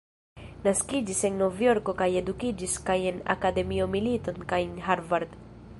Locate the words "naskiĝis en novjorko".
0.67-1.95